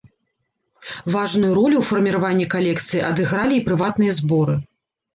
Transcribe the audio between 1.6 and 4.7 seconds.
ў фарміраванні калекцыі адыгралі і прыватныя зборы.